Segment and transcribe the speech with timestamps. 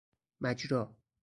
[0.41, 0.95] مجرا